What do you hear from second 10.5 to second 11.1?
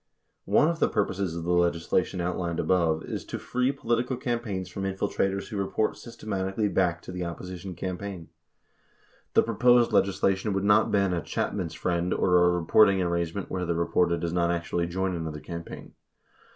would not